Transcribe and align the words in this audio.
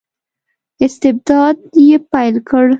استبداد 0.85 1.57
یې 1.87 1.97
پیل 2.11 2.35
کړ. 2.49 2.65